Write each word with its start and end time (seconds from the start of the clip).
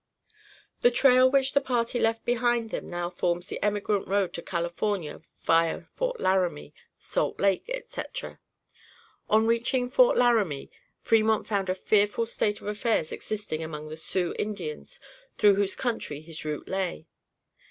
The 0.81 0.89
trail 0.89 1.29
which 1.29 1.53
the 1.53 1.61
party 1.61 1.99
left 1.99 2.25
behind 2.25 2.71
them 2.71 2.89
now 2.89 3.11
forms 3.11 3.45
the 3.49 3.63
emigrant 3.63 4.07
road 4.07 4.33
to 4.33 4.41
California 4.41 5.21
via 5.43 5.83
Fort 5.95 6.19
Laramie, 6.19 6.73
Salt 6.97 7.39
Lake, 7.39 7.69
etc. 7.69 8.39
On 9.29 9.45
reaching 9.45 9.91
Fort 9.91 10.17
Laramie, 10.17 10.71
Fremont 10.97 11.45
found 11.45 11.69
a 11.69 11.75
fearful 11.75 12.25
state 12.25 12.61
of 12.61 12.65
affairs 12.67 13.11
existing 13.11 13.61
among 13.63 13.89
the 13.89 13.95
Sioux 13.95 14.33
Indians 14.39 14.99
through 15.37 15.53
whose 15.53 15.75
country 15.75 16.19
his 16.19 16.43
route 16.43 16.67
lay. 16.67 17.05